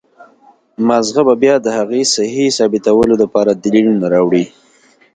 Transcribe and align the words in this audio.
مازغه 0.87 1.21
به 1.27 1.33
بيا 1.43 1.55
د 1.61 1.67
هغې 1.77 2.01
سهي 2.15 2.45
ثابتولو 2.57 3.13
د 3.19 3.23
پاره 3.33 3.53
دليلونه 3.63 4.05
راوړي 4.13 4.45